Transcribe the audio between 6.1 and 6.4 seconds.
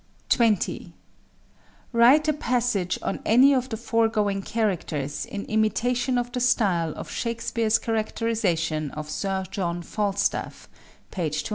of the